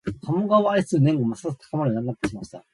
[0.25, 2.65] 鴨川を愛する念がますます高まるようになってきました